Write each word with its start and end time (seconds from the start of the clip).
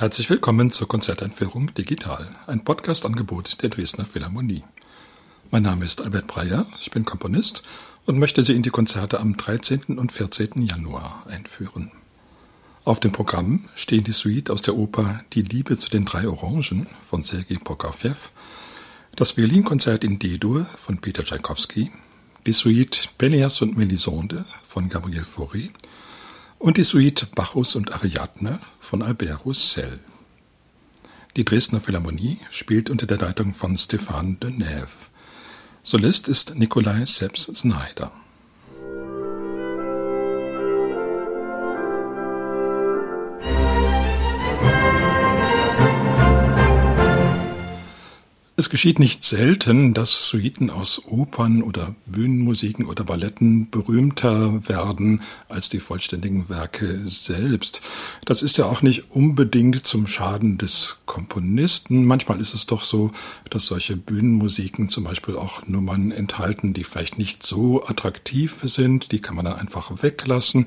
Herzlich 0.00 0.30
willkommen 0.30 0.72
zur 0.72 0.88
Konzerteinführung 0.88 1.74
Digital, 1.74 2.26
ein 2.46 2.64
Podcast-Angebot 2.64 3.60
der 3.62 3.68
Dresdner 3.68 4.06
Philharmonie. 4.06 4.64
Mein 5.50 5.62
Name 5.62 5.84
ist 5.84 6.00
Albert 6.00 6.26
Breyer, 6.26 6.66
ich 6.80 6.90
bin 6.90 7.04
Komponist 7.04 7.64
und 8.06 8.18
möchte 8.18 8.42
Sie 8.42 8.54
in 8.54 8.62
die 8.62 8.70
Konzerte 8.70 9.20
am 9.20 9.36
13. 9.36 9.98
und 9.98 10.10
14. 10.10 10.62
Januar 10.62 11.26
einführen. 11.28 11.92
Auf 12.86 13.00
dem 13.00 13.12
Programm 13.12 13.68
stehen 13.74 14.02
die 14.02 14.12
Suite 14.12 14.48
aus 14.48 14.62
der 14.62 14.74
Oper 14.74 15.22
Die 15.34 15.42
Liebe 15.42 15.76
zu 15.76 15.90
den 15.90 16.06
drei 16.06 16.26
Orangen 16.26 16.86
von 17.02 17.22
Sergei 17.22 17.58
Prokofjew, 17.62 18.16
das 19.16 19.36
Violinkonzert 19.36 20.02
in 20.02 20.18
D-Dur 20.18 20.64
von 20.76 20.96
Peter 21.02 21.24
Tschaikowski, 21.24 21.90
die 22.46 22.54
Suite 22.54 23.10
Pelléas 23.18 23.62
und 23.62 23.76
Melisande 23.76 24.46
von 24.66 24.88
Gabriel 24.88 25.24
Fauré 25.24 25.68
und 26.60 26.76
die 26.76 26.84
Suite 26.84 27.26
Bacchus 27.34 27.74
und 27.74 27.92
Ariadne 27.92 28.60
von 28.78 29.02
Albert 29.02 29.46
Roussel. 29.46 29.98
Die 31.36 31.44
Dresdner 31.44 31.80
Philharmonie 31.80 32.38
spielt 32.50 32.90
unter 32.90 33.06
der 33.06 33.16
Leitung 33.16 33.54
von 33.54 33.76
Stéphane 33.76 34.38
Denève. 34.38 35.08
Solist 35.82 36.28
ist 36.28 36.56
Nikolai 36.56 37.06
Seps 37.06 37.46
Snyder. 37.46 38.12
Es 48.60 48.68
geschieht 48.68 48.98
nicht 48.98 49.24
selten, 49.24 49.94
dass 49.94 50.28
Suiten 50.28 50.68
aus 50.68 51.06
Opern 51.06 51.62
oder 51.62 51.94
Bühnenmusiken 52.04 52.84
oder 52.84 53.04
Balletten 53.04 53.70
berühmter 53.70 54.68
werden 54.68 55.22
als 55.48 55.70
die 55.70 55.80
vollständigen 55.80 56.50
Werke 56.50 57.00
selbst. 57.06 57.80
Das 58.26 58.42
ist 58.42 58.58
ja 58.58 58.66
auch 58.66 58.82
nicht 58.82 59.12
unbedingt 59.12 59.86
zum 59.86 60.06
Schaden 60.06 60.58
des 60.58 61.00
Komponisten. 61.06 62.04
Manchmal 62.04 62.38
ist 62.38 62.52
es 62.52 62.66
doch 62.66 62.82
so, 62.82 63.12
dass 63.48 63.64
solche 63.64 63.96
Bühnenmusiken 63.96 64.90
zum 64.90 65.04
Beispiel 65.04 65.36
auch 65.36 65.66
Nummern 65.66 66.12
enthalten, 66.12 66.74
die 66.74 66.84
vielleicht 66.84 67.16
nicht 67.16 67.42
so 67.42 67.86
attraktiv 67.86 68.60
sind. 68.64 69.10
Die 69.10 69.22
kann 69.22 69.36
man 69.36 69.46
dann 69.46 69.56
einfach 69.56 70.02
weglassen. 70.02 70.66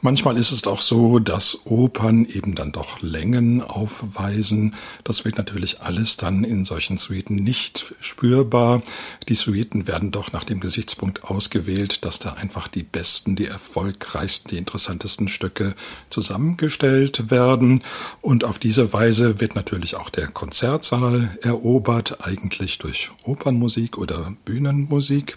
Manchmal 0.00 0.38
ist 0.38 0.52
es 0.52 0.66
auch 0.66 0.80
so, 0.80 1.18
dass 1.18 1.66
Opern 1.66 2.24
eben 2.24 2.54
dann 2.54 2.72
doch 2.72 3.02
Längen 3.02 3.60
aufweisen. 3.60 4.74
Das 5.04 5.26
wird 5.26 5.36
natürlich 5.36 5.82
alles 5.82 6.16
dann 6.16 6.42
in 6.42 6.64
solchen 6.64 6.96
Suiten 6.96 7.25
Suiten 7.26 7.36
nicht 7.36 7.94
spürbar. 8.00 8.82
Die 9.28 9.34
Suiten 9.34 9.86
werden 9.86 10.12
doch 10.12 10.32
nach 10.32 10.44
dem 10.44 10.60
Gesichtspunkt 10.60 11.24
ausgewählt, 11.24 12.04
dass 12.04 12.18
da 12.18 12.34
einfach 12.34 12.68
die 12.68 12.82
besten, 12.82 13.36
die 13.36 13.46
erfolgreichsten, 13.46 14.50
die 14.50 14.58
interessantesten 14.58 15.28
Stücke 15.28 15.74
zusammengestellt 16.08 17.30
werden. 17.30 17.82
Und 18.22 18.44
auf 18.44 18.58
diese 18.58 18.92
Weise 18.92 19.40
wird 19.40 19.56
natürlich 19.56 19.96
auch 19.96 20.10
der 20.10 20.28
Konzertsaal 20.28 21.36
erobert, 21.42 22.24
eigentlich 22.24 22.78
durch 22.78 23.10
Opernmusik 23.24 23.98
oder 23.98 24.32
Bühnenmusik. 24.44 25.36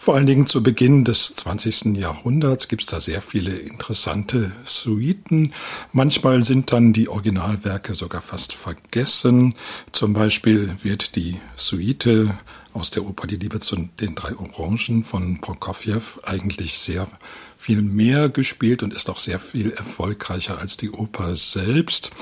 Vor 0.00 0.14
allen 0.14 0.26
Dingen 0.26 0.46
zu 0.46 0.62
Beginn 0.62 1.04
des 1.04 1.34
20. 1.34 1.96
Jahrhunderts 1.96 2.68
gibt 2.68 2.82
es 2.82 2.86
da 2.86 3.00
sehr 3.00 3.20
viele 3.20 3.56
interessante 3.56 4.52
Suiten. 4.62 5.52
Manchmal 5.92 6.44
sind 6.44 6.70
dann 6.70 6.92
die 6.92 7.08
Originalwerke 7.08 7.94
sogar 7.94 8.20
fast 8.20 8.54
vergessen. 8.54 9.56
Zum 9.90 10.12
Beispiel 10.12 10.72
wird 10.82 11.16
die 11.16 11.38
Suite 11.56 12.30
aus 12.72 12.92
der 12.92 13.06
Oper 13.06 13.26
Die 13.26 13.38
Liebe 13.38 13.58
zu 13.58 13.74
den 14.00 14.14
drei 14.14 14.36
Orangen 14.36 15.02
von 15.02 15.40
Prokofjew 15.40 16.20
eigentlich 16.22 16.78
sehr 16.78 17.08
viel 17.56 17.82
mehr 17.82 18.28
gespielt 18.28 18.84
und 18.84 18.94
ist 18.94 19.10
auch 19.10 19.18
sehr 19.18 19.40
viel 19.40 19.72
erfolgreicher 19.72 20.58
als 20.58 20.76
die 20.76 20.90
Oper 20.90 21.34
selbst. 21.34 22.12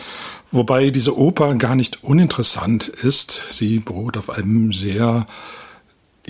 Wobei 0.50 0.88
diese 0.88 1.16
Oper 1.18 1.54
gar 1.56 1.76
nicht 1.76 2.02
uninteressant 2.02 2.88
ist. 2.88 3.42
Sie 3.50 3.80
beruht 3.80 4.16
auf 4.16 4.30
einem 4.30 4.72
sehr 4.72 5.26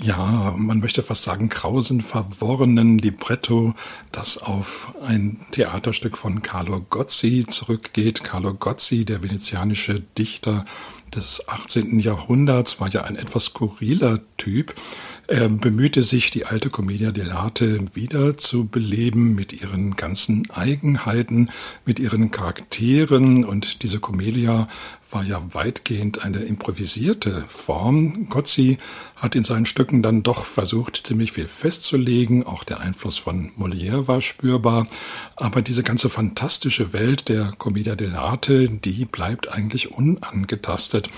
ja, 0.01 0.53
man 0.55 0.79
möchte 0.79 1.01
fast 1.01 1.23
sagen, 1.23 1.49
krausen, 1.49 2.01
verworrenen 2.01 2.97
Libretto, 2.97 3.73
das 4.11 4.37
auf 4.37 4.93
ein 5.05 5.39
Theaterstück 5.51 6.17
von 6.17 6.41
Carlo 6.41 6.81
Gozzi 6.89 7.45
zurückgeht. 7.47 8.23
Carlo 8.23 8.53
Gozzi, 8.53 9.05
der 9.05 9.23
venezianische 9.23 10.01
Dichter 10.17 10.65
des 11.15 11.47
18. 11.47 11.99
Jahrhunderts, 11.99 12.79
war 12.79 12.89
ja 12.89 13.03
ein 13.03 13.15
etwas 13.15 13.45
skurriler 13.45 14.19
Typ. 14.37 14.75
Er 15.29 15.49
bemühte 15.49 16.03
sich, 16.03 16.31
die 16.31 16.45
alte 16.45 16.69
Commedia 16.69 17.09
dell'arte 17.09 17.93
wieder 17.93 18.37
zu 18.37 18.65
beleben 18.65 19.35
mit 19.35 19.51
ihren 19.51 19.97
ganzen 19.97 20.49
Eigenheiten, 20.51 21.49
mit 21.83 21.99
ihren 21.99 22.31
Charakteren. 22.31 23.43
Und 23.43 23.83
diese 23.83 23.99
Commedia 23.99 24.69
war 25.11 25.25
ja 25.25 25.53
weitgehend 25.53 26.23
eine 26.23 26.39
improvisierte 26.39 27.43
Form. 27.49 28.29
Gozzi 28.29 28.77
hat 29.17 29.35
in 29.35 29.43
seinen 29.43 29.65
Stücken 29.65 30.01
dann 30.01 30.23
doch 30.23 30.45
versucht, 30.45 30.95
ziemlich 31.07 31.33
viel 31.33 31.47
festzulegen. 31.47 32.45
Auch 32.45 32.63
der 32.63 32.79
Einfluss 32.79 33.17
von 33.17 33.51
Molière 33.57 34.07
war 34.07 34.21
spürbar. 34.21 34.87
Aber 35.35 35.61
diese 35.61 35.83
ganze 35.83 36.07
fantastische 36.09 36.93
Welt 36.93 37.27
der 37.27 37.53
Commedia 37.57 37.95
dell'arte, 37.95 38.69
die 38.69 39.05
bleibt 39.05 39.51
eigentlich 39.51 39.91
unangetastet. 39.91 41.09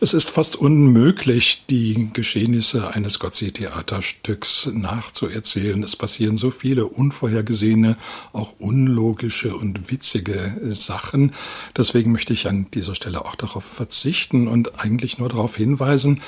Es 0.00 0.12
ist 0.12 0.30
fast 0.30 0.56
unmöglich, 0.56 1.64
die 1.70 2.10
Geschehnisse 2.12 2.92
eines 2.92 3.18
Gozzi-Theaterstücks 3.54 4.70
nachzuerzählen. 4.72 5.82
Es 5.82 5.96
passieren 5.96 6.36
so 6.36 6.50
viele 6.50 6.86
unvorhergesehene, 6.86 7.96
auch 8.32 8.54
unlogische 8.58 9.56
und 9.56 9.90
witzige 9.90 10.56
Sachen. 10.62 11.32
Deswegen 11.76 12.12
möchte 12.12 12.32
ich 12.32 12.48
an 12.48 12.66
dieser 12.72 12.94
Stelle 12.94 13.24
auch 13.24 13.24
auch 13.24 13.36
darauf 13.36 13.64
verzichten 13.64 14.48
und 14.48 14.78
eigentlich 14.78 15.18
nur 15.18 15.28
darauf 15.28 15.56
hinweisen, 15.56 16.20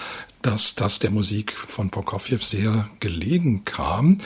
dass 0.43 0.75
das 0.75 0.99
der 0.99 1.11
Musik 1.11 1.53
von 1.53 1.91
Prokofjew 1.91 2.39
sehr 2.39 2.89
gelegen 3.01 3.65
kam 3.65 4.19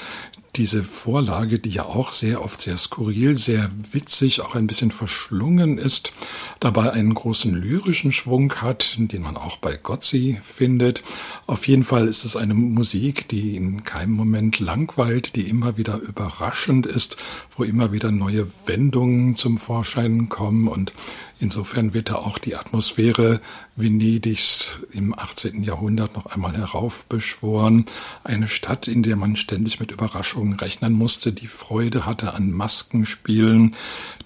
diese 0.56 0.83
Vorlage, 0.83 1.59
die 1.59 1.71
ja 1.71 1.84
auch 1.84 2.12
sehr 2.12 2.43
oft 2.43 2.61
sehr 2.61 2.77
skurril, 2.77 3.37
sehr 3.37 3.71
witzig, 3.93 4.41
auch 4.41 4.55
ein 4.55 4.66
bisschen 4.66 4.91
verschlungen 4.91 5.78
ist, 5.78 6.12
dabei 6.59 6.93
einen 6.93 7.15
großen 7.15 7.55
lyrischen 7.55 8.12
Schwung 8.12 8.53
hat, 8.55 8.97
den 8.99 9.22
man 9.22 9.37
auch 9.37 9.59
bei 9.59 9.77
Gozzi 9.77 10.38
findet. 10.43 11.03
Auf 11.47 11.69
jeden 11.69 11.84
Fall 11.84 12.09
ist 12.09 12.25
es 12.25 12.37
eine 12.37 12.55
Musik, 12.55 13.28
die 13.28 13.56
in 13.56 13.84
keinem 13.84 14.12
Moment 14.12 14.59
langweilt, 14.59 15.37
die 15.37 15.49
immer 15.49 15.77
wieder 15.77 15.99
überraschend 15.99 16.87
ist, 16.87 17.17
wo 17.56 17.62
immer 17.62 17.93
wieder 17.93 18.11
neue 18.11 18.47
Wendungen 18.67 19.34
zum 19.34 19.56
Vorschein 19.59 20.28
kommen 20.28 20.69
und 20.69 20.93
Insofern 21.40 21.94
wird 21.94 22.10
da 22.10 22.16
auch 22.16 22.36
die 22.36 22.54
Atmosphäre 22.54 23.40
Venedigs 23.74 24.76
im 24.92 25.18
18. 25.18 25.62
Jahrhundert 25.62 26.14
noch 26.14 26.26
einmal 26.26 26.54
heraufbeschworen. 26.54 27.86
Eine 28.22 28.46
Stadt, 28.46 28.88
in 28.88 29.02
der 29.02 29.16
man 29.16 29.36
ständig 29.36 29.80
mit 29.80 29.90
Überraschungen 29.90 30.52
rechnen 30.52 30.92
musste, 30.92 31.32
die 31.32 31.46
Freude 31.46 32.04
hatte 32.04 32.34
an 32.34 32.52
Maskenspielen. 32.52 33.74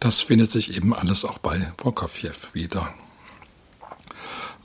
Das 0.01 0.23
findet 0.23 0.51
sich 0.51 0.77
eben 0.77 0.93
alles 0.93 1.25
auch 1.25 1.39
bei 1.39 1.73
Prokofjew 1.77 2.53
wieder. 2.53 2.93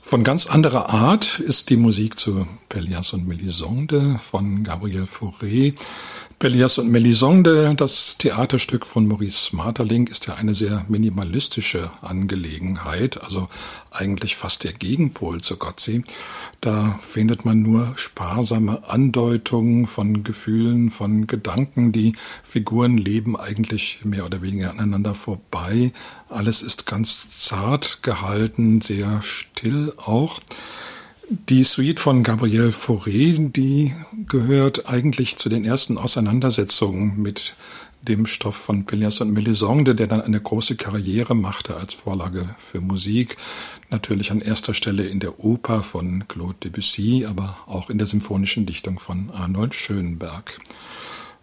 Von 0.02 0.24
ganz 0.24 0.46
anderer 0.46 0.90
Art 0.90 1.38
ist 1.38 1.70
die 1.70 1.76
Musik 1.76 2.18
zu 2.18 2.48
Pelléas 2.68 3.14
und 3.14 3.28
Melisande 3.28 4.18
von 4.18 4.64
Gabriel 4.64 5.04
Fauré. 5.04 5.76
Pelléas 6.40 6.78
und 6.78 6.88
Melisande, 6.88 7.74
das 7.76 8.16
Theaterstück 8.16 8.86
von 8.86 9.06
Maurice 9.06 9.54
Maeterlinck, 9.54 10.08
ist 10.08 10.26
ja 10.26 10.36
eine 10.36 10.54
sehr 10.54 10.86
minimalistische 10.88 11.90
Angelegenheit, 12.00 13.22
also 13.22 13.50
eigentlich 13.90 14.36
fast 14.36 14.64
der 14.64 14.72
Gegenpol 14.72 15.42
zu 15.42 15.58
Gozzi. 15.58 16.02
Da 16.62 16.98
findet 16.98 17.44
man 17.44 17.60
nur 17.60 17.92
sparsame 17.96 18.88
Andeutungen 18.88 19.86
von 19.86 20.24
Gefühlen, 20.24 20.88
von 20.88 21.26
Gedanken. 21.26 21.92
Die 21.92 22.14
Figuren 22.42 22.96
leben 22.96 23.36
eigentlich 23.36 24.02
mehr 24.04 24.24
oder 24.24 24.40
weniger 24.40 24.70
aneinander 24.70 25.14
vorbei. 25.14 25.92
Alles 26.30 26.62
ist 26.62 26.86
ganz 26.86 27.28
zart 27.38 28.02
gehalten, 28.02 28.80
sehr 28.80 29.20
still 29.20 29.92
auch. 29.98 30.40
Die 31.32 31.62
Suite 31.62 32.00
von 32.00 32.24
Gabriel 32.24 32.70
Fauré, 32.70 33.52
die 33.52 33.94
gehört 34.26 34.88
eigentlich 34.88 35.36
zu 35.36 35.48
den 35.48 35.64
ersten 35.64 35.96
Auseinandersetzungen 35.96 37.22
mit 37.22 37.54
dem 38.02 38.26
Stoff 38.26 38.56
von 38.56 38.84
Pelléas 38.84 39.22
und 39.22 39.30
Melisande, 39.30 39.94
der 39.94 40.08
dann 40.08 40.22
eine 40.22 40.40
große 40.40 40.74
Karriere 40.74 41.36
machte 41.36 41.76
als 41.76 41.94
Vorlage 41.94 42.48
für 42.58 42.80
Musik. 42.80 43.36
Natürlich 43.90 44.32
an 44.32 44.40
erster 44.40 44.74
Stelle 44.74 45.06
in 45.06 45.20
der 45.20 45.38
Oper 45.38 45.84
von 45.84 46.24
Claude 46.26 46.56
Debussy, 46.64 47.24
aber 47.28 47.58
auch 47.66 47.90
in 47.90 47.98
der 47.98 48.08
symphonischen 48.08 48.66
Dichtung 48.66 48.98
von 48.98 49.30
Arnold 49.30 49.76
Schönberg. 49.76 50.58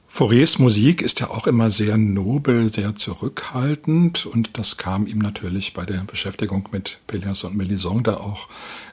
Faurés 0.10 0.62
Musik 0.62 1.02
ist 1.02 1.22
ja 1.22 1.30
auch 1.30 1.48
immer 1.48 1.72
sehr 1.72 1.96
nobel, 1.96 2.68
sehr 2.74 2.96
zurückhaltend 2.96 4.26
und 4.26 4.58
das 4.58 4.76
kam 4.76 5.06
ihm 5.06 5.20
natürlich 5.20 5.74
bei 5.74 5.86
der 5.86 6.00
Beschäftigung 6.00 6.68
mit 6.74 7.00
Pelléas 7.08 7.46
und 7.46 7.56
Melisande 7.56 8.20
auch 8.20 8.48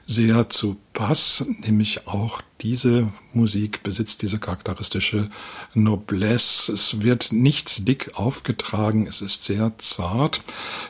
sehr 0.05 0.49
zu 0.49 0.77
Bass, 0.95 1.45
nämlich 1.61 2.07
auch 2.07 2.41
diese 2.61 3.11
Musik 3.33 3.83
besitzt 3.83 4.21
diese 4.21 4.39
charakteristische 4.39 5.29
Noblesse. 5.73 6.71
Es 6.71 7.01
wird 7.01 7.33
nichts 7.33 7.83
dick 7.83 8.11
aufgetragen, 8.15 9.07
es 9.07 9.21
ist 9.21 9.43
sehr 9.43 9.73
zart. 9.77 10.41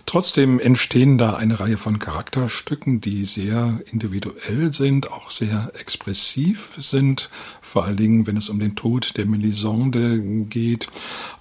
Trotzdem 0.06 0.60
entstehen 0.60 1.18
da 1.18 1.34
eine 1.34 1.60
Reihe 1.60 1.78
von 1.78 1.98
Charakterstücken, 1.98 3.02
die 3.02 3.26
sehr 3.26 3.82
individuell 3.92 4.72
sind, 4.74 5.12
auch 5.12 5.32
sehr 5.32 5.72
expressiv 5.80 6.76
sind, 6.78 7.30
vor 7.62 7.86
allen 7.86 7.98
Dingen, 7.98 8.28
wenn 8.28 8.38
es 8.38 8.50
um 8.50 8.60
den 8.60 8.76
Tod 8.76 9.18
der 9.18 9.26
Melisande 9.26 10.20
geht. 10.20 10.88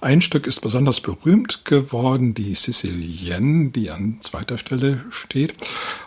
Ein 0.01 0.21
Stück 0.21 0.47
ist 0.47 0.61
besonders 0.61 1.01
berühmt 1.01 1.65
geworden, 1.65 2.33
die 2.33 2.55
Sicilienne, 2.55 3.69
die 3.69 3.91
an 3.91 4.17
zweiter 4.21 4.57
Stelle 4.57 5.05
steht. 5.11 5.55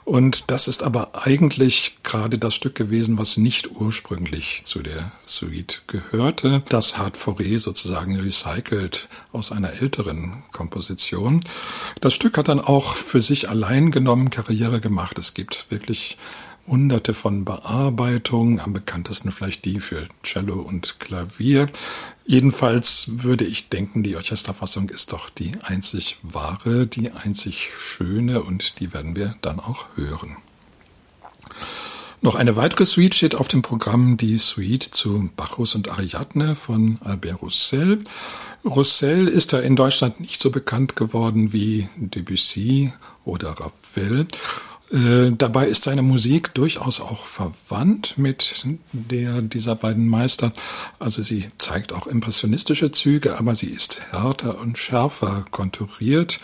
Und 0.05 0.51
das 0.51 0.67
ist 0.67 0.83
aber 0.83 1.25
eigentlich 1.27 1.99
gerade 2.03 2.39
das 2.39 2.48
Stück 2.55 2.75
gewesen, 2.75 3.19
was 3.19 3.37
nicht 3.37 3.71
ursprünglich 3.73 4.63
zu 4.65 4.83
der 4.83 5.13
Suite 5.27 5.83
gehörte. 5.87 6.63
Das 6.69 6.99
hat 6.99 7.17
Fauré 7.17 7.59
sozusagen 7.59 8.19
recycelt 8.19 9.09
aus 9.33 9.53
einer 9.53 9.75
älteren 9.75 10.43
Komposition. 10.53 11.41
Das 12.01 12.15
Stück 12.15 12.39
hat 12.39 12.49
dann 12.49 12.61
auch 12.61 12.95
für 12.95 13.21
sich 13.21 13.49
allein 13.49 13.91
genommen 13.91 14.31
Karriere 14.31 14.81
gemacht. 14.81 15.19
Es 15.19 15.35
gibt 15.35 15.71
wirklich 15.71 16.19
hunderte 16.69 17.15
von 17.15 17.45
Bearbeitungen, 17.45 18.61
am 18.61 18.73
bekanntesten 18.73 19.33
vielleicht 19.33 19.65
die 19.65 19.81
für 19.81 20.07
Cello 20.23 20.61
und 20.61 21.01
Klavier. 21.01 21.67
Jedenfalls 22.27 23.23
würde 23.23 23.45
ich 23.45 23.71
denken, 23.71 24.03
die 24.03 24.17
Orchesterfassung 24.17 24.91
ist 24.91 25.13
doch 25.13 25.31
die 25.31 25.53
einzig 25.63 26.19
wahre, 26.23 26.87
die 26.87 27.11
einzig 27.11 27.71
schöne 27.79 28.43
und 28.43 28.81
die 28.81 28.93
werden 28.93 29.17
wir 29.17 29.37
dann 29.41 29.61
auch 29.61 29.87
hören. 29.97 30.37
Noch 32.21 32.35
eine 32.35 32.57
weitere 32.57 32.85
Suite 32.85 33.15
steht 33.15 33.35
auf 33.37 33.47
dem 33.47 33.63
Programm, 33.63 34.17
die 34.17 34.39
Suite 34.39 34.83
zu 34.83 35.31
Bacchus 35.37 35.77
und 35.77 35.89
Ariadne 35.89 36.57
von 36.57 36.99
Albert 37.05 37.43
Roussel. 37.43 38.01
Roussel 38.65 39.29
ist 39.29 39.53
da 39.53 39.61
in 39.61 39.77
Deutschland 39.77 40.21
nicht 40.21 40.41
so 40.41 40.51
bekannt 40.51 40.97
geworden 40.97 41.53
wie 41.53 41.89
Debussy 41.97 42.93
oder 43.25 43.51
Ravel. 43.51 44.27
Äh, 44.91 45.33
dabei 45.37 45.69
ist 45.69 45.85
seine 45.85 46.03
Musik 46.03 46.55
durchaus 46.55 47.01
auch 47.01 47.25
verwandt 47.27 48.19
mit 48.19 48.65
der 48.93 49.43
dieser 49.43 49.77
beiden 49.77 50.09
Meister. 50.09 50.53
Also 50.99 51.23
sie 51.23 51.47
zeigt 51.59 51.93
auch 51.93 52.07
impressionistische 52.09 52.91
Züge, 52.91 53.39
aber 53.39 53.55
sie 53.55 53.69
ist 53.69 54.01
härter 54.11 54.59
und 54.59 54.77
schärfer 54.77 55.45
konturiert. 55.51 56.41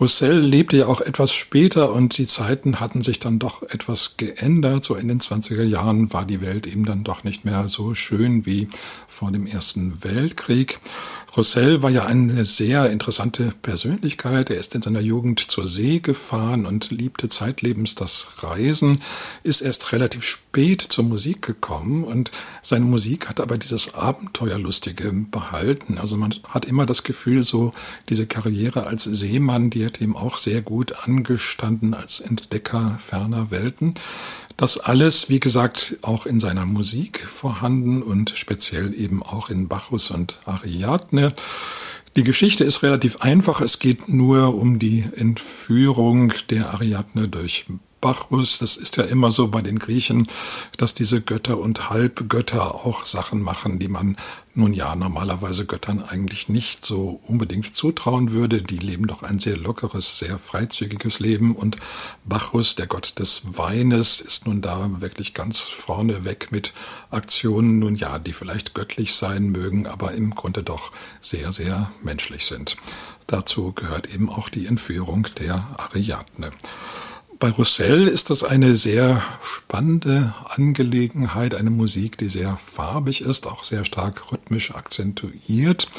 Roussel 0.00 0.38
lebte 0.38 0.78
ja 0.78 0.86
auch 0.86 1.00
etwas 1.00 1.32
später 1.32 1.92
und 1.92 2.16
die 2.16 2.26
Zeiten 2.26 2.80
hatten 2.80 3.02
sich 3.02 3.20
dann 3.20 3.38
doch 3.38 3.62
etwas 3.62 4.16
geändert. 4.16 4.84
So 4.84 4.94
in 4.94 5.08
den 5.08 5.20
20er 5.20 5.62
Jahren 5.62 6.12
war 6.12 6.24
die 6.24 6.40
Welt 6.40 6.66
eben 6.66 6.86
dann 6.86 7.04
doch 7.04 7.24
nicht 7.24 7.44
mehr 7.44 7.68
so 7.68 7.94
schön 7.94 8.46
wie 8.46 8.68
vor 9.06 9.30
dem 9.30 9.46
Ersten 9.46 10.02
Weltkrieg. 10.02 10.80
Roussel 11.34 11.82
war 11.82 11.88
ja 11.88 12.04
eine 12.04 12.44
sehr 12.44 12.90
interessante 12.90 13.54
Persönlichkeit. 13.62 14.50
Er 14.50 14.58
ist 14.58 14.74
in 14.74 14.82
seiner 14.82 15.00
Jugend 15.00 15.40
zur 15.40 15.66
See 15.66 16.00
gefahren 16.00 16.66
und 16.66 16.90
liebte 16.90 17.30
zeitlebens 17.30 17.94
das 17.94 18.42
Reisen, 18.42 19.00
ist 19.42 19.62
erst 19.62 19.92
relativ 19.92 20.24
spät 20.24 20.82
zur 20.82 21.04
Musik 21.04 21.40
gekommen 21.40 22.04
und 22.04 22.30
seine 22.60 22.84
Musik 22.84 23.30
hat 23.30 23.40
aber 23.40 23.56
dieses 23.56 23.94
Abenteuerlustige 23.94 25.10
behalten. 25.10 25.96
Also 25.96 26.18
man 26.18 26.34
hat 26.50 26.66
immer 26.66 26.84
das 26.84 27.02
Gefühl, 27.02 27.42
so 27.42 27.72
diese 28.10 28.26
Karriere 28.26 28.86
als 28.86 29.04
Seemann, 29.04 29.70
die 29.70 29.86
hat 29.86 30.02
ihm 30.02 30.16
auch 30.16 30.36
sehr 30.36 30.60
gut 30.60 31.06
angestanden 31.06 31.94
als 31.94 32.20
Entdecker 32.20 32.98
ferner 33.00 33.50
Welten. 33.50 33.94
Das 34.56 34.78
alles, 34.78 35.30
wie 35.30 35.40
gesagt, 35.40 35.96
auch 36.02 36.26
in 36.26 36.38
seiner 36.38 36.66
Musik 36.66 37.20
vorhanden 37.26 38.02
und 38.02 38.30
speziell 38.30 38.94
eben 38.94 39.22
auch 39.22 39.48
in 39.48 39.68
Bacchus 39.68 40.10
und 40.10 40.38
Ariadne. 40.44 41.21
Die 42.16 42.24
Geschichte 42.24 42.64
ist 42.64 42.82
relativ 42.82 43.22
einfach. 43.22 43.60
Es 43.60 43.78
geht 43.78 44.08
nur 44.08 44.54
um 44.54 44.78
die 44.78 45.04
Entführung 45.16 46.32
der 46.50 46.74
Ariadne 46.74 47.28
durch 47.28 47.66
Bacchus. 48.02 48.58
Das 48.58 48.76
ist 48.76 48.98
ja 48.98 49.04
immer 49.04 49.30
so 49.30 49.48
bei 49.48 49.62
den 49.62 49.78
Griechen, 49.78 50.26
dass 50.76 50.92
diese 50.92 51.22
Götter 51.22 51.56
und 51.58 51.88
Halbgötter 51.88 52.74
auch 52.74 53.06
Sachen 53.06 53.40
machen, 53.40 53.78
die 53.78 53.88
man 53.88 54.18
nun 54.54 54.74
ja 54.74 54.94
normalerweise 54.94 55.64
Göttern 55.64 56.02
eigentlich 56.02 56.50
nicht 56.50 56.84
so 56.84 57.20
unbedingt 57.26 57.74
zutrauen 57.74 58.32
würde. 58.32 58.60
Die 58.60 58.76
leben 58.76 59.06
doch 59.06 59.22
ein 59.22 59.38
sehr 59.38 59.56
lockeres, 59.56 60.18
sehr 60.18 60.38
freizügiges 60.38 61.20
Leben 61.20 61.56
und 61.56 61.76
Bacchus, 62.26 62.74
der 62.74 62.86
Gott 62.86 63.18
des 63.18 63.42
Weines, 63.56 64.20
ist 64.20 64.46
nun 64.46 64.60
da 64.60 65.00
wirklich 65.00 65.32
ganz 65.32 65.60
vorne 65.60 66.26
weg 66.26 66.48
mit 66.50 66.74
Aktionen, 67.10 67.78
nun 67.78 67.94
ja, 67.94 68.18
die 68.18 68.34
vielleicht 68.34 68.74
göttlich 68.74 69.14
sein 69.14 69.50
mögen, 69.50 69.86
aber 69.86 70.12
im 70.12 70.34
Grunde 70.34 70.62
doch 70.62 70.92
sehr, 71.22 71.52
sehr 71.52 71.90
menschlich 72.02 72.44
sind. 72.44 72.76
Dazu 73.26 73.72
gehört 73.72 74.12
eben 74.12 74.28
auch 74.28 74.50
die 74.50 74.66
Entführung 74.66 75.26
der 75.38 75.66
Ariadne. 75.78 76.50
Bei 77.42 77.50
Roussel 77.50 78.06
ist 78.06 78.30
das 78.30 78.44
eine 78.44 78.76
sehr 78.76 79.20
spannende 79.42 80.32
Angelegenheit, 80.48 81.56
eine 81.56 81.70
Musik, 81.70 82.16
die 82.16 82.28
sehr 82.28 82.56
farbig 82.56 83.22
ist, 83.22 83.48
auch 83.48 83.64
sehr 83.64 83.84
stark 83.84 84.30
rhythmisch 84.30 84.72
akzentuiert. 84.72 85.90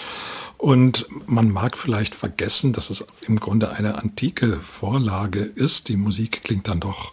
Und 0.58 1.06
man 1.28 1.50
mag 1.52 1.78
vielleicht 1.78 2.16
vergessen, 2.16 2.72
dass 2.72 2.90
es 2.90 3.06
im 3.28 3.42
Grunde 3.42 3.72
eine 3.72 3.98
antike 3.98 4.56
Vorlage 4.56 5.42
ist. 5.42 5.90
Die 5.90 5.98
Musik 5.98 6.46
klingt 6.46 6.70
dann 6.70 6.80
doch 6.80 7.12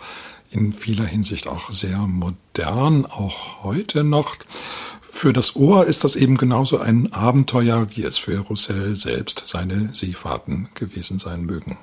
in 0.52 0.72
vieler 0.72 1.06
Hinsicht 1.06 1.48
auch 1.48 1.72
sehr 1.72 1.98
modern, 1.98 3.06
auch 3.06 3.64
heute 3.64 4.04
noch. 4.04 4.36
Für 5.00 5.32
das 5.32 5.56
Ohr 5.56 5.86
ist 5.86 6.04
das 6.04 6.14
eben 6.14 6.36
genauso 6.36 6.78
ein 6.78 7.12
Abenteuer, 7.12 7.88
wie 7.96 8.04
es 8.04 8.16
für 8.18 8.38
Roussel 8.38 8.94
selbst 8.94 9.48
seine 9.48 9.92
Seefahrten 9.92 10.68
gewesen 10.76 11.18
sein 11.18 11.44
mögen. 11.46 11.78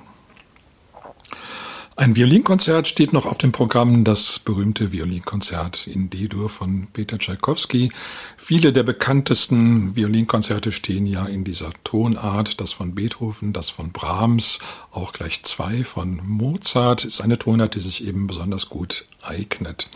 Ein 2.00 2.14
Violinkonzert 2.14 2.86
steht 2.86 3.12
noch 3.12 3.26
auf 3.26 3.38
dem 3.38 3.50
Programm, 3.50 4.04
das 4.04 4.38
berühmte 4.38 4.92
Violinkonzert 4.92 5.88
in 5.88 6.10
D-Dur 6.10 6.48
von 6.48 6.86
Peter 6.92 7.18
Tschaikowski. 7.18 7.90
Viele 8.36 8.72
der 8.72 8.84
bekanntesten 8.84 9.96
Violinkonzerte 9.96 10.70
stehen 10.70 11.06
ja 11.06 11.26
in 11.26 11.42
dieser 11.42 11.72
Tonart. 11.82 12.60
Das 12.60 12.70
von 12.70 12.94
Beethoven, 12.94 13.52
das 13.52 13.68
von 13.70 13.90
Brahms, 13.90 14.60
auch 14.92 15.12
gleich 15.12 15.42
zwei 15.42 15.82
von 15.82 16.20
Mozart 16.24 17.04
ist 17.04 17.20
eine 17.20 17.36
Tonart, 17.36 17.74
die 17.74 17.80
sich 17.80 18.06
eben 18.06 18.28
besonders 18.28 18.68
gut 18.68 19.04
eignet 19.22 19.90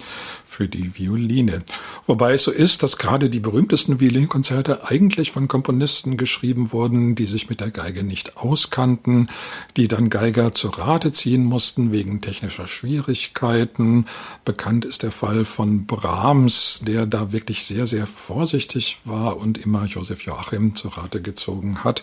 für 0.45 0.69
die 0.69 0.99
Violine. 0.99 1.63
Wobei 2.07 2.35
es 2.35 2.45
so 2.45 2.51
ist, 2.51 2.83
dass 2.83 2.99
gerade 2.99 3.31
die 3.31 3.41
berühmtesten 3.41 4.01
Violinkonzerte 4.01 4.87
eigentlich 4.89 5.31
von 5.31 5.49
Komponisten 5.49 6.17
geschrieben 6.17 6.73
wurden, 6.73 7.15
die 7.15 7.25
sich 7.25 7.49
mit 7.49 7.61
der 7.61 7.71
Geige 7.71 8.03
nicht 8.03 8.37
auskannten, 8.37 9.31
die 9.77 9.89
dann 9.89 10.11
Geiger 10.11 10.53
zur 10.53 10.77
Rate 10.79 11.13
ziehen 11.13 11.45
mussten 11.45 11.92
wegen 11.93 12.21
technischer 12.21 12.67
Schwierigkeiten. 12.67 14.07
Bekannt 14.45 14.85
ist 14.85 15.03
der 15.03 15.13
Fall 15.13 15.45
von 15.45 15.87
Brahms, 15.87 16.83
der 16.85 17.07
da 17.07 17.31
wirklich 17.31 17.65
sehr, 17.65 17.87
sehr 17.87 18.07
vorsichtig 18.07 18.99
war 19.05 19.37
und 19.37 19.59
immer 19.59 19.85
Josef 19.85 20.23
Joachim 20.23 20.75
zur 20.75 20.97
Rate 20.97 21.23
gezogen 21.23 21.85
hat. 21.85 22.03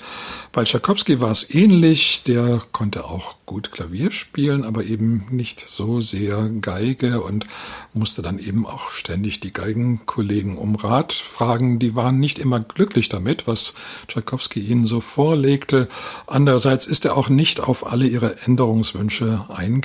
Bei 0.52 0.64
Tchaikovsky 0.64 1.20
war 1.20 1.32
es 1.32 1.54
ähnlich, 1.54 2.24
der 2.24 2.62
konnte 2.72 3.06
auch 3.06 3.36
gut 3.46 3.72
Klavier 3.72 4.12
spielen, 4.12 4.64
aber 4.64 4.84
eben 4.84 5.26
nicht 5.32 5.68
so 5.68 6.00
sehr 6.02 6.50
Geige 6.62 7.22
und 7.22 7.48
musste 7.94 8.22
dann 8.22 8.40
eben 8.40 8.66
auch 8.66 8.92
ständig 8.92 9.40
die 9.40 9.52
Geigenkollegen 9.52 10.58
um 10.58 10.76
Rat 10.76 11.12
fragen. 11.12 11.80
Die 11.80 11.96
waren 11.96 12.20
nicht 12.20 12.40
immer 12.40 12.60
glücklich 12.60 13.10
damit, 13.10 13.48
was 13.48 13.74
Tchaikovsky 14.08 14.60
ihnen 14.60 14.86
so 14.86 15.02
vorlegte. 15.02 15.88
Andererseits 16.28 16.86
ist 16.86 17.06
er 17.06 17.18
auch 17.18 17.30
nicht 17.30 17.60
auf 17.60 17.92
alle 17.92 18.08
ihre 18.08 18.44
Änderungswünsche 18.44 19.46
eingegangen 19.50 19.79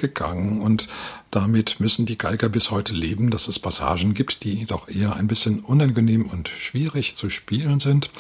und 0.61 0.89
damit 1.31 1.81
müssen 1.81 2.07
die 2.07 2.17
Geiger 2.17 2.49
bis 2.49 2.71
heute 2.71 2.95
leben, 2.95 3.31
dass 3.31 3.49
es 3.49 3.59
Passagen 3.59 4.15
gibt, 4.15 4.45
die 4.45 4.67
doch 4.67 4.89
eher 4.89 5.17
ein 5.17 5.27
bisschen 5.27 5.59
unangenehm 5.61 6.27
und 6.27 6.49
schwierig 6.49 7.17
zu 7.17 7.29
spielen 7.29 7.81
sind. 7.81 8.11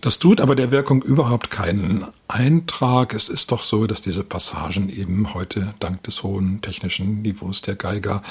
Das 0.00 0.18
tut 0.18 0.40
aber 0.40 0.56
der 0.56 0.70
Wirkung 0.70 1.02
überhaupt 1.02 1.50
keinen 1.50 2.06
Eintrag. 2.28 3.14
Es 3.14 3.28
ist 3.28 3.52
doch 3.52 3.62
so, 3.62 3.86
dass 3.86 4.00
diese 4.00 4.24
Passagen 4.24 4.88
eben 4.88 5.34
heute 5.34 5.74
dank 5.80 6.02
des 6.04 6.22
hohen 6.22 6.62
technischen 6.62 7.22
Niveaus 7.22 7.60
der 7.62 7.76
Geiger 7.76 8.22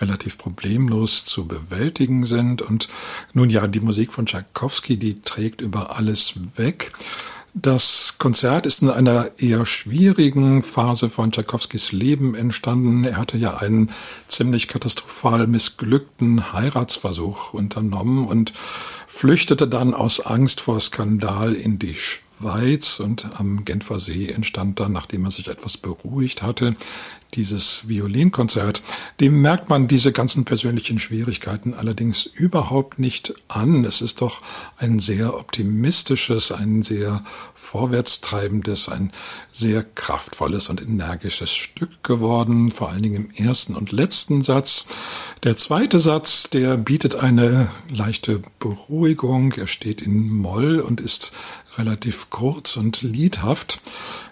relativ 0.00 0.38
problemlos 0.38 1.24
zu 1.24 1.46
bewältigen 1.46 2.26
sind. 2.26 2.62
Und 2.62 2.88
nun 3.32 3.50
ja, 3.50 3.66
die 3.68 3.80
Musik 3.80 4.12
von 4.12 4.26
Tchaikovsky, 4.26 4.96
die 4.96 5.22
trägt 5.22 5.60
über 5.60 5.96
alles 5.96 6.34
weg. 6.56 6.92
Das 7.54 8.16
Konzert 8.18 8.66
ist 8.66 8.82
in 8.82 8.90
einer 8.90 9.30
eher 9.38 9.64
schwierigen 9.64 10.62
Phase 10.62 11.08
von 11.08 11.32
Tchaikovskis 11.32 11.92
Leben 11.92 12.34
entstanden. 12.34 13.04
Er 13.04 13.16
hatte 13.16 13.38
ja 13.38 13.56
einen 13.56 13.90
ziemlich 14.26 14.68
katastrophal 14.68 15.46
missglückten 15.46 16.52
Heiratsversuch 16.52 17.54
unternommen 17.54 18.26
und 18.26 18.52
flüchtete 19.06 19.66
dann 19.66 19.94
aus 19.94 20.20
Angst 20.20 20.60
vor 20.60 20.78
Skandal 20.78 21.54
in 21.54 21.78
die 21.78 21.94
Schweiz 21.94 22.27
und 23.00 23.38
am 23.38 23.64
Genfer 23.64 23.98
See 23.98 24.28
entstand 24.28 24.80
dann, 24.80 24.92
nachdem 24.92 25.24
er 25.24 25.30
sich 25.30 25.48
etwas 25.48 25.76
beruhigt 25.76 26.42
hatte, 26.42 26.76
dieses 27.34 27.88
Violinkonzert. 27.88 28.82
Dem 29.20 29.40
merkt 29.40 29.68
man 29.68 29.88
diese 29.88 30.12
ganzen 30.12 30.44
persönlichen 30.44 30.98
Schwierigkeiten 30.98 31.74
allerdings 31.74 32.24
überhaupt 32.24 32.98
nicht 32.98 33.34
an. 33.48 33.84
Es 33.84 34.00
ist 34.00 34.22
doch 34.22 34.40
ein 34.78 34.98
sehr 34.98 35.36
optimistisches, 35.36 36.52
ein 36.52 36.82
sehr 36.82 37.22
vorwärtstreibendes, 37.54 38.88
ein 38.88 39.12
sehr 39.52 39.82
kraftvolles 39.82 40.70
und 40.70 40.80
energisches 40.80 41.50
Stück 41.50 42.02
geworden, 42.02 42.72
vor 42.72 42.90
allen 42.90 43.02
Dingen 43.02 43.30
im 43.36 43.46
ersten 43.46 43.76
und 43.76 43.92
letzten 43.92 44.42
Satz. 44.42 44.88
Der 45.42 45.56
zweite 45.56 45.98
Satz, 45.98 46.50
der 46.50 46.76
bietet 46.76 47.16
eine 47.16 47.70
leichte 47.90 48.42
Beruhigung. 48.58 49.52
Er 49.52 49.66
steht 49.66 50.00
in 50.00 50.30
Moll 50.30 50.80
und 50.80 51.00
ist 51.00 51.32
relativ 51.78 52.30
kurz 52.30 52.76
und 52.76 53.02
liedhaft. 53.02 53.80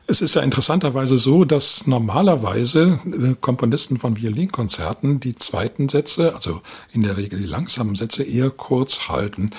Es 0.08 0.22
ist 0.22 0.34
ja 0.34 0.42
interessanterweise 0.42 1.18
so, 1.18 1.44
dass 1.44 1.88
normalerweise 1.88 3.00
äh, 3.06 3.34
Komponisten 3.40 3.98
von 3.98 4.16
Violinkonzerten 4.16 5.18
die 5.18 5.34
zweiten 5.34 5.88
Sätze, 5.88 6.32
also 6.32 6.60
in 6.92 7.02
der 7.02 7.16
Regel 7.16 7.40
die 7.40 7.46
langsamen 7.46 7.96
Sätze, 7.96 8.22
eher 8.22 8.50
kurz 8.50 9.08
halten. 9.08 9.50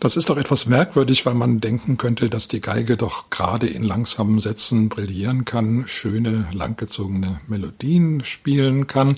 Das 0.00 0.18
ist 0.18 0.28
doch 0.28 0.36
etwas 0.36 0.66
merkwürdig, 0.66 1.24
weil 1.24 1.34
man 1.34 1.60
denken 1.60 1.96
könnte, 1.96 2.28
dass 2.28 2.48
die 2.48 2.60
Geige 2.60 2.98
doch 2.98 3.30
gerade 3.30 3.66
in 3.66 3.82
langsamen 3.82 4.40
Sätzen 4.40 4.90
brillieren 4.90 5.46
kann, 5.46 5.84
schöne, 5.86 6.48
langgezogene 6.52 7.40
Melodien 7.46 8.22
spielen 8.24 8.86
kann. 8.86 9.16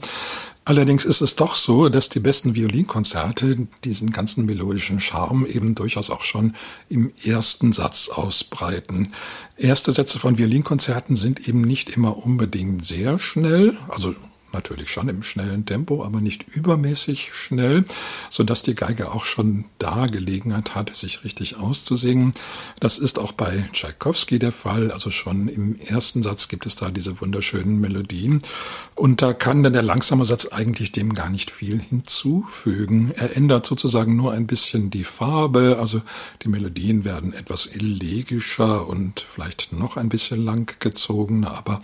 Allerdings 0.66 1.04
ist 1.04 1.20
es 1.20 1.36
doch 1.36 1.54
so, 1.54 1.88
dass 1.88 2.08
die 2.08 2.18
besten 2.18 2.56
Violinkonzerte 2.56 3.68
diesen 3.84 4.10
ganzen 4.10 4.46
melodischen 4.46 4.98
Charme 4.98 5.46
eben 5.46 5.76
durchaus 5.76 6.10
auch 6.10 6.24
schon 6.24 6.54
im 6.88 7.12
ersten 7.24 7.72
Satz 7.72 8.08
ausbreiten. 8.08 9.12
Erste 9.56 9.92
Sätze 9.92 10.18
von 10.18 10.38
Violinkonzerten 10.38 11.14
sind 11.14 11.46
eben 11.48 11.60
nicht 11.60 11.90
immer 11.90 12.16
unbedingt 12.16 12.84
sehr 12.84 13.20
schnell, 13.20 13.78
also 13.88 14.16
natürlich 14.56 14.90
schon 14.90 15.08
im 15.08 15.22
schnellen 15.22 15.66
Tempo, 15.66 16.02
aber 16.02 16.20
nicht 16.20 16.46
übermäßig 16.48 17.30
schnell, 17.32 17.84
so 18.30 18.42
dass 18.42 18.62
die 18.62 18.74
Geige 18.74 19.12
auch 19.12 19.24
schon 19.24 19.66
da 19.78 20.06
Gelegenheit 20.06 20.74
hatte, 20.74 20.94
sich 20.94 21.24
richtig 21.24 21.56
auszusingen. 21.56 22.32
Das 22.80 22.98
ist 22.98 23.18
auch 23.18 23.32
bei 23.32 23.68
Tschaikowski 23.72 24.38
der 24.38 24.52
Fall. 24.52 24.90
Also 24.90 25.10
schon 25.10 25.48
im 25.48 25.78
ersten 25.78 26.22
Satz 26.22 26.48
gibt 26.48 26.64
es 26.64 26.76
da 26.76 26.90
diese 26.90 27.20
wunderschönen 27.20 27.80
Melodien. 27.80 28.40
Und 28.94 29.20
da 29.20 29.34
kann 29.34 29.62
dann 29.62 29.74
der 29.74 29.82
langsame 29.82 30.24
Satz 30.24 30.46
eigentlich 30.46 30.90
dem 30.90 31.12
gar 31.12 31.28
nicht 31.28 31.50
viel 31.50 31.78
hinzufügen. 31.78 33.12
Er 33.14 33.36
ändert 33.36 33.66
sozusagen 33.66 34.16
nur 34.16 34.32
ein 34.32 34.46
bisschen 34.46 34.88
die 34.88 35.04
Farbe. 35.04 35.76
Also 35.78 36.00
die 36.42 36.48
Melodien 36.48 37.04
werden 37.04 37.34
etwas 37.34 37.66
elegischer 37.66 38.88
und 38.88 39.20
vielleicht 39.20 39.74
noch 39.74 39.98
ein 39.98 40.08
bisschen 40.08 40.42
langgezogener. 40.42 41.52
Aber 41.52 41.80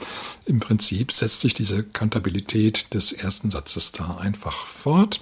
im 0.47 0.59
Prinzip 0.59 1.13
setzt 1.13 1.43
sich 1.43 1.53
diese 1.53 1.83
Kantabilität 1.83 2.62
Qualität 2.63 2.95
des 2.95 3.13
ersten 3.13 3.51
Satzes 3.51 3.91
da 3.91 4.19
einfach 4.19 4.67
fort. 4.67 5.21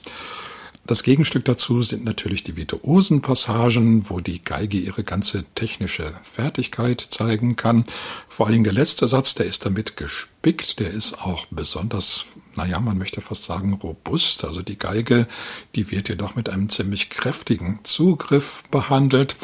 Das 0.87 1.02
Gegenstück 1.02 1.44
dazu 1.44 1.82
sind 1.82 2.04
natürlich 2.04 2.42
die 2.42 2.56
virtuosen 2.56 3.23
Passagen, 3.23 4.11
wo 4.11 4.20
die 4.20 4.42
Geige 4.42 4.78
ihre 4.78 5.04
ganze 5.04 5.44
technische 5.54 6.12
Fertigkeit 6.23 7.00
zeigen 7.00 7.54
kann. 7.56 7.85
Vor 8.28 8.47
allen 8.47 8.54
Dingen 8.54 8.64
der 8.64 8.73
letzte 8.73 9.06
Satz, 9.06 9.35
der 9.35 9.47
ist 9.47 9.64
damit 9.64 9.97
gespickt, 9.97 10.80
der 10.80 10.90
ist 10.90 11.20
auch 11.20 11.47
besonders, 11.50 12.26
naja, 12.56 12.80
man 12.80 12.99
möchte 12.99 13.20
fast 13.20 13.44
sagen, 13.44 13.75
robust. 13.75 14.44
Also 14.44 14.62
die 14.62 14.78
Geige, 14.78 15.26
die 15.76 15.90
wird 15.90 16.09
jedoch 16.09 16.35
mit 16.35 16.49
einem 16.49 16.68
ziemlich 16.68 17.09
kräftigen 17.09 17.78
Zugriff 17.85 18.64
behandelt. 18.70 19.37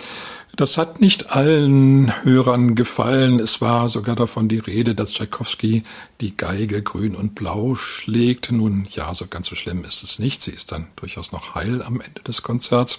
Das 0.57 0.79
hat 0.79 1.03
nicht 1.03 1.33
allen 1.33 2.11
Hörern 2.25 2.75
gefallen. 2.75 3.41
Es 3.41 3.61
war 3.61 3.91
sogar 3.91 4.17
davon 4.17 4.49
die 4.49 4.59
Rede, 4.59 4.95
dass 4.95 5.13
Tchaikovsky 5.13 5.85
die 6.23 6.35
Geige 6.35 6.83
grün 6.83 7.15
und 7.15 7.35
blau 7.35 7.75
schlägt. 7.75 8.51
Nun, 8.51 8.85
ja, 8.91 9.13
so 9.13 9.27
ganz 9.27 9.49
so 9.49 9.55
schlimm 9.55 9.85
ist 9.85 10.03
es 10.03 10.19
nicht. 10.19 10.41
Sie 10.41 10.53
ist 10.53 10.73
dann 10.73 10.87
durchaus 10.97 11.31
noch 11.31 11.55
heil 11.55 11.83
am 11.83 12.01
Ende 12.01 12.23
des 12.23 12.41
Konzerts. 12.41 12.99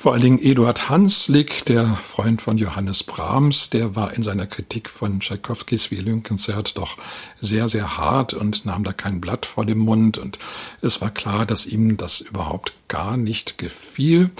Vor 0.00 0.12
allen 0.12 0.22
Dingen 0.22 0.38
Eduard 0.38 0.88
Hanslick, 0.88 1.64
der 1.64 1.96
Freund 1.96 2.40
von 2.40 2.56
Johannes 2.56 3.02
Brahms, 3.02 3.68
der 3.68 3.96
war 3.96 4.14
in 4.14 4.22
seiner 4.22 4.46
Kritik 4.46 4.88
von 4.88 5.18
Tschaikowskis 5.18 5.90
Violinkonzert 5.90 6.78
doch 6.78 6.96
sehr, 7.40 7.66
sehr 7.66 7.98
hart 7.98 8.32
und 8.32 8.64
nahm 8.64 8.84
da 8.84 8.92
kein 8.92 9.20
Blatt 9.20 9.44
vor 9.44 9.66
dem 9.66 9.78
Mund. 9.78 10.16
Und 10.16 10.38
es 10.82 11.00
war 11.00 11.10
klar, 11.10 11.46
dass 11.46 11.66
ihm 11.66 11.96
das 11.96 12.20
überhaupt 12.20 12.74
gar 12.86 13.16
nicht 13.16 13.58
gefiel. 13.58 14.30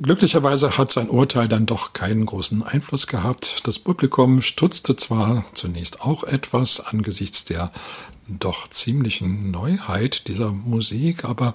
Glücklicherweise 0.00 0.78
hat 0.78 0.92
sein 0.92 1.10
Urteil 1.10 1.48
dann 1.48 1.66
doch 1.66 1.94
keinen 1.94 2.24
großen 2.24 2.62
Einfluss 2.62 3.08
gehabt. 3.08 3.66
Das 3.66 3.80
Publikum 3.80 4.40
stutzte 4.40 4.94
zwar 4.94 5.44
zunächst 5.52 6.00
auch 6.00 6.22
etwas 6.22 6.78
angesichts 6.78 7.44
der 7.44 7.72
doch 8.38 8.68
ziemlichen 8.68 9.50
Neuheit 9.50 10.28
dieser 10.28 10.52
Musik, 10.52 11.24
aber 11.24 11.54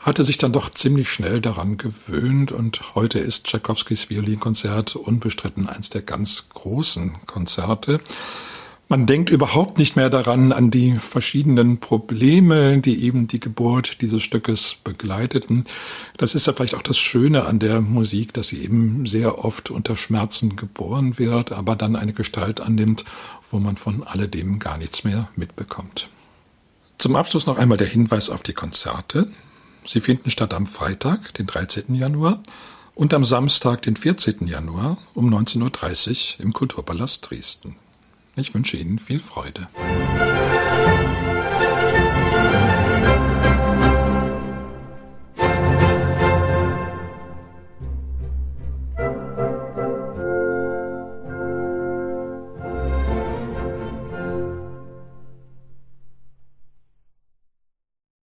hatte 0.00 0.24
sich 0.24 0.38
dann 0.38 0.52
doch 0.52 0.70
ziemlich 0.70 1.08
schnell 1.08 1.40
daran 1.40 1.76
gewöhnt 1.76 2.52
und 2.52 2.94
heute 2.94 3.18
ist 3.18 3.46
Tchaikovskis 3.46 4.10
Violinkonzert 4.10 4.96
unbestritten 4.96 5.68
eins 5.68 5.90
der 5.90 6.02
ganz 6.02 6.48
großen 6.50 7.26
Konzerte. 7.26 8.00
Man 8.90 9.04
denkt 9.04 9.28
überhaupt 9.28 9.76
nicht 9.76 9.96
mehr 9.96 10.08
daran, 10.08 10.50
an 10.50 10.70
die 10.70 10.94
verschiedenen 10.94 11.76
Probleme, 11.76 12.78
die 12.78 13.04
eben 13.04 13.26
die 13.26 13.38
Geburt 13.38 14.00
dieses 14.00 14.22
Stückes 14.22 14.76
begleiteten. 14.82 15.64
Das 16.16 16.34
ist 16.34 16.46
ja 16.46 16.54
vielleicht 16.54 16.74
auch 16.74 16.80
das 16.80 16.96
Schöne 16.96 17.44
an 17.44 17.58
der 17.58 17.82
Musik, 17.82 18.32
dass 18.32 18.48
sie 18.48 18.62
eben 18.62 19.04
sehr 19.04 19.44
oft 19.44 19.70
unter 19.70 19.94
Schmerzen 19.94 20.56
geboren 20.56 21.18
wird, 21.18 21.52
aber 21.52 21.76
dann 21.76 21.96
eine 21.96 22.14
Gestalt 22.14 22.62
annimmt, 22.62 23.04
wo 23.50 23.58
man 23.58 23.76
von 23.76 24.04
alledem 24.04 24.58
gar 24.58 24.78
nichts 24.78 25.04
mehr 25.04 25.28
mitbekommt. 25.36 26.08
Zum 26.98 27.14
Abschluss 27.14 27.46
noch 27.46 27.58
einmal 27.58 27.78
der 27.78 27.86
Hinweis 27.86 28.28
auf 28.28 28.42
die 28.42 28.52
Konzerte. 28.52 29.30
Sie 29.84 30.00
finden 30.00 30.30
statt 30.30 30.52
am 30.52 30.66
Freitag, 30.66 31.32
den 31.34 31.46
13. 31.46 31.94
Januar, 31.94 32.42
und 32.96 33.14
am 33.14 33.22
Samstag, 33.22 33.82
den 33.82 33.94
14. 33.94 34.48
Januar 34.48 34.98
um 35.14 35.32
19.30 35.32 36.38
Uhr 36.38 36.44
im 36.44 36.52
Kulturpalast 36.52 37.30
Dresden. 37.30 37.76
Ich 38.34 38.52
wünsche 38.52 38.76
Ihnen 38.76 38.98
viel 38.98 39.20
Freude. 39.20 39.68